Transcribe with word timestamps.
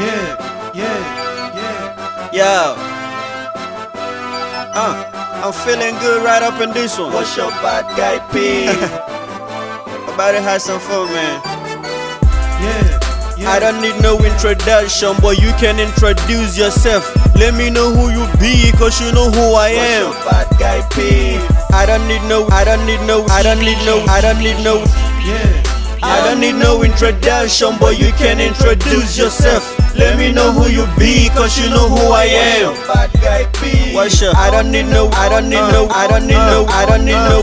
Yeah, 0.00 0.72
yeah, 0.74 0.98
yeah. 1.54 2.30
Yo. 2.32 2.74
Uh, 4.74 5.04
I'm 5.44 5.52
feeling 5.52 5.94
good 6.00 6.24
right 6.24 6.42
up 6.42 6.60
in 6.60 6.70
this 6.72 6.98
one. 6.98 7.12
What's 7.12 7.36
your 7.36 7.50
bad 7.60 7.84
guy 7.96 8.18
P? 8.32 8.64
About 10.12 10.32
to 10.32 10.40
have 10.40 10.62
some 10.62 10.80
fun, 10.80 11.06
man. 11.12 11.40
yeah, 12.64 13.36
yeah. 13.36 13.50
I 13.50 13.58
don't 13.60 13.80
need 13.82 14.00
no 14.00 14.16
introduction, 14.24 15.12
but 15.20 15.38
you 15.40 15.52
can 15.60 15.78
introduce 15.78 16.56
yourself. 16.56 17.04
Let 17.36 17.54
me 17.54 17.68
know 17.70 17.92
who 17.92 18.08
you 18.10 18.24
be, 18.40 18.72
cause 18.78 19.00
you 19.00 19.12
know 19.12 19.30
who 19.30 19.52
I 19.54 19.68
am. 19.76 20.08
What's 20.08 20.24
your 20.24 20.32
bad 20.32 20.48
guy 20.58 20.80
P? 20.96 21.36
I 21.74 21.84
don't 21.86 22.06
need 22.08 22.22
no, 22.28 22.46
I 22.48 22.64
don't 22.64 22.84
need 22.86 23.00
no, 23.06 23.24
I 23.28 23.42
don't 23.42 23.60
need 23.60 23.80
no, 23.84 24.04
I 24.08 24.20
don't 24.20 24.38
need 24.38 24.62
no, 24.64 24.84
Yeah. 25.24 25.62
I 26.04 26.20
don't 26.26 26.40
need 26.40 26.54
no 26.56 26.82
introduction, 26.82 27.76
but 27.78 27.98
you 27.98 28.10
can 28.12 28.40
introduce 28.40 29.16
yourself. 29.16 29.62
Let 29.94 30.18
me 30.18 30.32
know 30.32 30.52
who 30.52 30.68
you 30.70 30.86
be, 30.98 31.28
cause 31.30 31.58
you 31.58 31.68
know 31.70 31.88
who 31.88 32.12
I 32.12 32.24
am. 32.24 32.74
Bad 32.86 33.12
guy? 33.20 33.94
What's 33.94 34.20
your? 34.20 34.34
I 34.36 34.50
don't 34.50 34.70
need 34.70 34.86
no, 34.88 35.08
I 35.12 35.28
don't 35.28 35.48
need 35.48 35.60
no, 35.72 35.86
I 35.90 36.08
don't 36.08 36.26
need 36.26 36.34
no, 36.34 36.64
I 36.68 36.86
don't 36.86 37.04
need 37.04 37.12
no. 37.12 37.42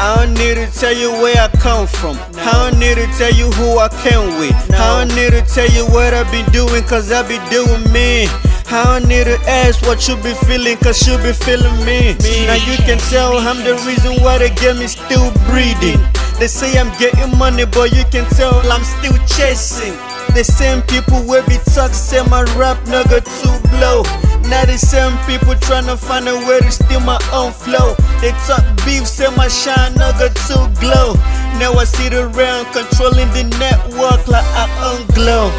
I 0.00 0.16
don't 0.16 0.32
need 0.32 0.54
to 0.54 0.66
tell 0.72 0.96
you 0.96 1.12
where 1.12 1.36
I 1.36 1.48
come 1.60 1.86
from. 1.86 2.16
I 2.38 2.70
don't 2.70 2.80
need 2.80 2.96
to 2.96 3.06
tell 3.18 3.32
you 3.34 3.50
who 3.52 3.78
I 3.78 3.88
came 4.00 4.40
with. 4.40 4.56
I 4.72 5.04
don't 5.04 5.14
need 5.14 5.32
to 5.36 5.42
tell 5.42 5.68
you 5.68 5.84
what 5.92 6.14
I 6.14 6.24
be 6.32 6.40
doing, 6.52 6.82
cause 6.84 7.12
I 7.12 7.20
be 7.28 7.36
doing 7.52 7.84
me. 7.92 8.24
I 8.72 8.84
don't 8.86 9.06
need 9.08 9.24
to 9.24 9.36
ask 9.44 9.82
what 9.82 10.08
you 10.08 10.16
be 10.24 10.32
feeling, 10.48 10.78
cause 10.78 11.06
you 11.06 11.18
be 11.18 11.34
feeling 11.34 11.84
me. 11.84 12.16
Now 12.48 12.56
you 12.56 12.80
can 12.88 12.96
tell 13.12 13.36
I'm 13.36 13.62
the 13.62 13.76
reason 13.84 14.22
why 14.24 14.38
they 14.38 14.48
get 14.56 14.76
me 14.78 14.86
still 14.86 15.30
breathing. 15.44 16.00
They 16.40 16.48
say 16.48 16.78
I'm 16.80 16.88
getting 16.98 17.36
money, 17.36 17.66
but 17.66 17.92
you 17.92 18.04
can 18.10 18.24
tell 18.32 18.56
I'm 18.72 18.82
still 18.84 19.18
chasing. 19.28 19.92
The 20.34 20.44
same 20.44 20.80
people 20.82 21.22
will 21.26 21.44
be 21.46 21.58
talk, 21.74 21.92
say 21.92 22.22
my 22.30 22.42
rap 22.56 22.78
nigga 22.86 23.20
too 23.20 23.56
blow. 23.68 24.02
Now 24.48 24.64
the 24.64 24.78
same 24.78 25.12
people 25.26 25.54
tryna 25.54 25.98
find 25.98 26.26
a 26.28 26.34
way 26.46 26.60
to 26.60 26.70
steal 26.70 27.00
my 27.00 27.18
own 27.32 27.52
flow. 27.52 27.94
They 28.20 28.32
talk 28.46 28.64
beef, 28.86 29.06
say 29.06 29.28
my 29.36 29.48
shine 29.48 29.92
nigga 29.94 30.32
too 30.46 30.64
glow. 30.80 31.14
Now 31.58 31.74
I 31.74 31.84
sit 31.84 32.14
around 32.14 32.66
controlling 32.72 33.28
the 33.36 33.44
network 33.58 34.26
like 34.28 34.46
I 34.56 34.66
own 34.86 35.06
glow. 35.14 35.50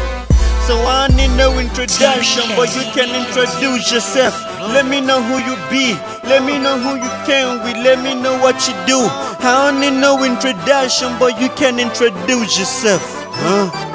So 0.66 0.74
I 0.86 1.08
need 1.14 1.36
no 1.36 1.58
introduction, 1.58 2.44
but 2.56 2.74
you 2.74 2.82
can 2.96 3.10
introduce 3.10 3.92
yourself. 3.92 4.34
Let 4.72 4.86
me 4.86 5.00
know 5.00 5.22
who 5.22 5.38
you 5.38 5.56
be. 5.70 5.94
Let 6.24 6.44
me 6.44 6.58
know 6.58 6.78
who 6.78 6.96
you 6.96 7.10
can 7.26 7.62
with. 7.62 7.76
Let 7.76 8.02
me 8.02 8.14
know 8.14 8.38
what 8.38 8.66
you 8.66 8.74
do. 8.86 8.98
I 9.42 9.70
don't 9.70 9.80
need 9.80 10.00
no 10.00 10.22
introduction, 10.24 11.18
but 11.18 11.40
you 11.40 11.48
can 11.50 11.78
introduce 11.78 12.58
yourself. 12.58 13.02
Huh? 13.42 13.91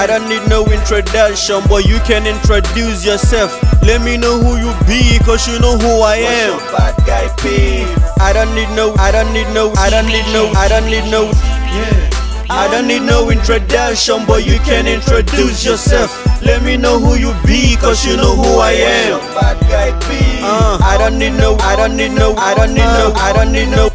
I 0.00 0.06
don't 0.06 0.26
need 0.30 0.48
no 0.48 0.64
introduction, 0.64 1.60
but 1.68 1.84
you 1.84 1.98
can 2.08 2.26
introduce 2.26 3.04
yourself. 3.04 3.52
Let 3.82 4.00
me 4.00 4.16
know 4.16 4.40
who 4.40 4.56
you 4.56 4.72
be, 4.88 5.18
cause 5.26 5.46
you 5.46 5.60
know 5.60 5.76
who 5.76 6.00
I 6.00 6.16
am. 6.24 6.56
bad 6.72 6.96
guy 7.04 7.28
P? 7.36 7.84
I 8.18 8.32
don't 8.32 8.54
need 8.54 8.74
no, 8.74 8.94
I 8.96 9.12
don't 9.12 9.30
need 9.34 9.52
no, 9.52 9.74
I 9.76 9.90
don't 9.90 10.06
need 10.06 10.24
no, 10.32 10.48
I 10.56 10.68
don't 10.68 10.86
need 10.86 11.04
no, 11.10 11.28
Yeah. 11.76 12.08
I 12.48 12.66
don't 12.72 12.88
need 12.88 13.02
no 13.02 13.28
introduction, 13.28 14.24
but 14.26 14.46
you 14.46 14.58
can 14.60 14.86
introduce 14.86 15.66
yourself. 15.66 16.10
Let 16.40 16.62
me 16.62 16.78
know 16.78 16.98
who 16.98 17.16
you 17.16 17.34
be, 17.44 17.76
cause 17.76 18.06
you 18.06 18.16
know 18.16 18.34
who 18.34 18.56
I 18.58 18.72
am. 18.72 19.20
bad 19.36 19.60
guy 19.68 19.92
P? 20.08 20.40
Uh, 20.40 20.78
I 20.80 20.96
don't 20.96 21.18
need 21.18 21.36
no, 21.36 21.56
I 21.60 21.76
don't 21.76 21.94
need 21.94 22.12
no, 22.12 22.32
I 22.36 22.54
don't 22.54 22.72
need 22.72 22.88
no, 22.88 23.12
I 23.16 23.34
don't 23.34 23.52
need 23.52 23.68
no. 23.68 23.89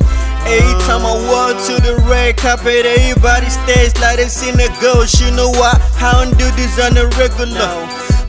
Every 0.46 0.78
time 0.86 1.02
I 1.02 1.18
walk 1.26 1.58
to 1.68 1.82
the 1.82 1.98
red 2.06 2.38
carpet, 2.38 2.86
everybody 2.86 3.50
stares 3.50 3.98
like 4.00 4.18
they 4.18 4.30
seen 4.30 4.56
a 4.62 4.70
ghost. 4.80 5.20
You 5.20 5.32
know 5.32 5.50
why? 5.50 5.74
I 5.98 6.14
don't 6.14 6.38
do 6.38 6.46
this 6.54 6.78
on 6.80 6.94
the 6.94 7.10
regular. 7.18 7.66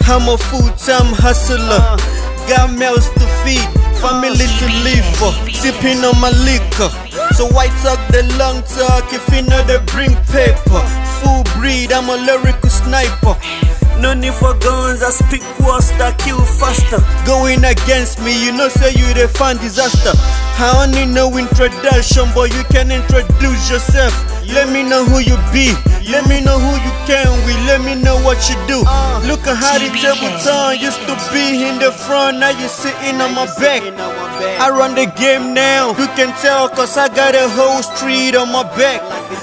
I'm 0.08 0.28
a 0.28 0.39
full-time 0.39 1.12
hustler. 1.12 1.83
Got 2.48 2.73
mouths 2.73 3.11
to 3.11 3.27
feed, 3.45 3.67
family 4.00 4.48
to 4.48 4.67
live 4.81 5.05
for. 5.20 5.34
Sipping 5.53 6.01
on 6.08 6.17
my 6.17 6.33
liquor. 6.46 6.89
So 7.36 7.45
why 7.52 7.68
talk 7.85 8.01
the 8.08 8.24
long 8.39 8.63
talk 8.64 9.13
if 9.13 9.27
you 9.35 9.42
know 9.42 9.61
they 9.69 9.79
bring 9.92 10.17
paper? 10.33 10.83
Full 11.20 11.45
breed, 11.58 11.92
I'm 11.92 12.08
a 12.08 12.17
lyrical 12.17 12.70
sniper. 12.70 13.36
No 14.01 14.14
need 14.14 14.34
for 14.34 14.55
guns, 14.61 15.02
I 15.02 15.11
speak 15.11 15.42
words 15.61 15.90
that 15.96 16.18
kill 16.18 16.40
faster. 16.45 17.01
Going 17.24 17.64
against 17.64 18.20
me, 18.20 18.33
you 18.45 18.52
know, 18.52 18.68
say 18.68 18.92
you 18.92 19.08
the 19.14 19.27
fan 19.29 19.57
disaster. 19.57 20.12
I 20.58 20.86
don't 20.86 20.92
need 20.92 21.17
introduction, 21.36 22.29
but 22.34 22.52
you 22.52 22.62
can 22.68 22.90
introduce 22.90 23.70
yourself. 23.70 24.12
Let 24.52 24.68
me 24.73 24.83
know 24.83 25.05
who 25.05 25.20
you 25.20 25.36
be. 25.52 25.73
Let 26.07 26.29
me 26.29 26.40
know 26.40 26.58
who 26.58 26.73
you 26.79 26.92
can 27.08 27.27
with. 27.45 27.58
Let 27.67 27.83
me 27.83 28.01
know 28.01 28.17
what 28.23 28.39
you 28.48 28.57
do. 28.68 28.79
Look 29.27 29.42
at 29.48 29.57
how 29.58 29.79
the 29.79 29.90
table 29.96 30.30
turn. 30.39 30.78
Used 30.78 31.02
to 31.08 31.14
be 31.33 31.67
in 31.67 31.78
the 31.78 31.90
front, 31.90 32.39
now 32.39 32.51
you 32.51 32.68
sitting 32.68 33.20
on 33.20 33.34
my 33.34 33.46
back. 33.58 33.83
I 34.61 34.70
run 34.70 34.95
the 34.95 35.11
game 35.18 35.52
now. 35.52 35.90
You 35.98 36.07
can 36.14 36.30
tell, 36.40 36.68
cause 36.68 36.96
I 36.96 37.08
got 37.08 37.34
a 37.34 37.48
whole 37.48 37.83
street 37.83 38.36
on 38.36 38.52
my 38.52 38.63
back. 38.77 39.02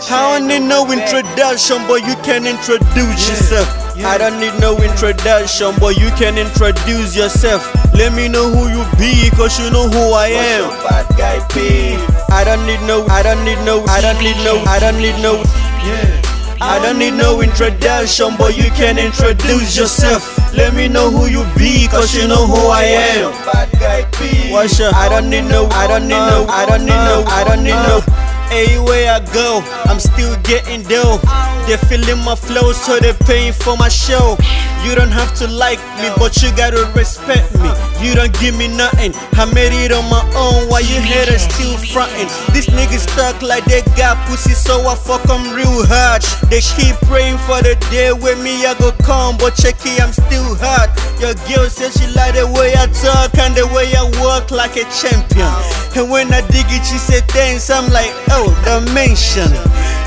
I 0.09 0.40
need 0.40 0.64
no 0.64 0.90
introduction, 0.91 1.84
but 1.88 2.06
you 2.08 2.16
can 2.24 2.47
introduce 2.47 3.30
yourself. 3.30 3.83
I 4.02 4.18
don't 4.18 4.40
need 4.40 4.58
no 4.59 4.78
introduction, 4.81 5.74
but 5.80 5.98
you 5.98 6.09
can 6.18 6.38
introduce 6.38 7.16
yourself. 7.16 7.62
Let 7.94 8.14
me 8.14 8.28
know 8.28 8.50
who 8.50 8.68
you 8.70 8.84
be, 8.98 9.30
cause 9.36 9.59
you 9.59 9.70
know 9.70 9.88
who 9.88 10.14
I 10.14 10.28
am. 10.34 10.70
bad 10.81 11.06
guy 11.18 11.38
P? 11.54 11.94
I 12.34 12.44
don't 12.44 12.66
need 12.66 12.82
no, 12.88 13.06
I 13.08 13.22
don't 13.22 13.46
need 13.46 13.62
no, 13.64 13.86
I 13.86 14.02
don't 14.02 14.18
need 14.24 14.38
no, 14.44 14.58
I 14.66 14.80
don't 14.80 14.98
need 14.98 15.22
no. 15.22 15.44
Yeah. 15.86 16.22
I 16.59 16.80
don't 16.82 16.98
need 16.98 17.14
no 17.14 17.42
introduction, 17.42 18.36
but 18.38 18.58
you 18.58 18.72
can 18.72 18.98
introduce 18.98 19.78
yourself. 19.78 20.26
Let 20.53 20.74
me 20.74 20.88
know 20.88 21.12
who 21.12 21.28
you 21.28 21.46
be, 21.58 21.88
cause 21.88 22.16
you 22.16 22.28
know 22.28 22.48
who 22.48 22.68
I 22.74 22.84
am. 22.84 23.32
bad 23.46 23.70
guy 23.80 24.03
P? 24.18 24.52
What's 24.52 24.80
your? 24.80 24.90
I 24.96 25.08
don't 25.09 25.30
need 25.30 25.46
no, 25.46 25.68
I 25.70 25.88
don't 25.88 26.08
need 26.08 26.18
no, 26.18 26.46
I 26.50 26.66
don't 26.66 26.82
need 26.82 26.98
no, 26.98 27.24
I 27.28 27.44
don't 27.44 27.64
need 27.64 27.78
no. 27.78 28.02
Anywhere 28.50 29.12
I 29.14 29.20
go, 29.34 29.62
I'm 29.86 30.00
still 30.00 30.36
getting 30.42 30.84
dough. 30.84 31.20
They 31.68 31.78
feeling 31.78 32.24
my 32.24 32.35
flow, 32.35 32.74
so 32.74 33.00
they 33.00 33.13
paying 33.25 33.53
for 33.53 33.78
my 33.78 33.90
show. 33.90 34.38
You 34.84 34.96
don't 34.96 35.12
have 35.12 35.34
to 35.35 35.47
like 35.47 35.79
me, 36.01 36.12
but 36.18 36.35
you 36.44 36.51
gotta 36.57 36.91
respect 36.94 37.56
me. 37.56 37.72
You 38.03 38.16
don't 38.16 38.38
give 38.40 38.57
me 38.57 38.68
nothing. 38.68 39.13
I 39.40 39.46
made 39.53 39.72
it 39.72 39.94
on 39.94 40.03
my 40.09 40.22
own, 40.35 40.68
while 40.68 40.81
you 40.84 41.00
haters 41.00 41.44
still 41.44 41.78
frontin'. 41.96 42.28
These 42.53 42.68
niggas 42.68 43.07
stuck 43.09 43.41
like 43.41 43.63
they 43.63 43.81
got 43.96 44.19
pussy, 44.28 44.53
so 44.53 44.85
I 44.85 44.96
fuck 44.96 45.23
'em 45.29 45.56
real 45.56 45.88
hard. 45.88 46.22
They 46.52 46.59
keep 46.59 47.00
praying 47.07 47.38
for 47.47 47.62
the 47.63 47.75
day 47.90 48.12
with 48.12 48.44
me, 48.44 48.66
I 48.66 48.73
go 48.75 48.91
come, 49.02 49.38
but 49.38 49.56
check 49.56 49.79
it, 49.85 50.03
I'm 50.03 50.12
still 50.12 50.56
hot. 50.59 50.91
Your 51.22 51.34
girl 51.47 51.69
says 51.69 51.96
she 51.96 52.07
like 52.12 52.35
the 52.35 52.46
way 52.46 52.75
I 52.75 52.88
talk 52.88 53.38
and 53.40 53.56
the 53.56 53.66
way 53.68 53.88
I 53.96 54.03
walk 54.19 54.52
like 54.52 54.75
a 54.75 54.84
champion. 54.91 55.47
And 55.96 56.12
when 56.12 56.34
I 56.34 56.41
dig 56.52 56.68
it, 56.68 56.84
she 56.84 56.97
said 56.97 57.23
thanks. 57.29 57.69
I'm 57.69 57.88
like, 57.94 58.12
oh, 58.31 58.52
dimension. 58.66 59.47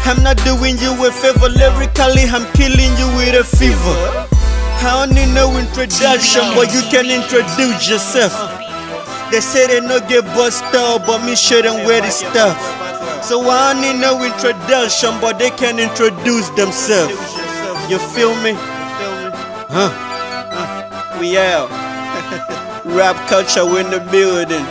I'm 0.06 0.22
not 0.22 0.36
doing 0.44 0.78
you 0.78 0.94
a 1.04 1.10
favor 1.10 1.48
lyrically, 1.48 2.30
I'm 2.30 2.46
killing 2.54 2.94
you 2.94 3.08
with 3.18 3.34
a 3.34 3.42
fever. 3.42 3.98
I 4.78 5.04
don't 5.04 5.12
need 5.12 5.34
no 5.34 5.58
introduction, 5.58 6.46
but 6.54 6.72
you 6.72 6.80
can 6.94 7.10
introduce 7.10 7.90
yourself. 7.90 8.30
They 9.32 9.40
say 9.40 9.66
they 9.66 9.80
no 9.80 9.98
get 9.98 10.24
bust 10.26 10.62
up, 10.78 11.06
but 11.06 11.26
me 11.26 11.34
show 11.34 11.60
them 11.60 11.84
where 11.84 12.00
the 12.00 12.10
stuff. 12.10 12.54
So 13.24 13.40
I 13.50 13.72
don't 13.72 13.82
need 13.82 14.00
no 14.00 14.22
introduction, 14.22 15.10
but 15.20 15.40
they 15.40 15.50
can 15.50 15.80
introduce 15.80 16.50
themselves. 16.50 17.18
You 17.90 17.98
feel 17.98 18.30
me? 18.46 18.52
Huh? 19.74 19.90
We 21.18 21.36
out. 21.36 21.66
Rap 22.86 23.16
culture 23.28 23.66
in 23.80 23.90
the 23.90 23.98
building. 24.12 24.64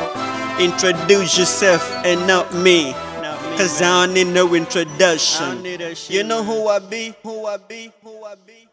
Introduce 0.64 1.38
yourself 1.38 1.84
and 2.06 2.26
not 2.26 2.56
me. 2.56 2.96
Cause 3.58 3.82
I 3.82 4.06
don't 4.06 4.14
need 4.14 4.28
no 4.28 4.54
introduction. 4.54 5.64
You 6.10 6.24
know 6.24 6.44
who 6.44 6.68
I 6.68 6.80
be? 6.80 7.16
Who 7.24 7.46
I 7.46 7.56
be? 7.56 7.92
Who 8.04 8.24
I 8.24 8.36
be? 8.46 8.65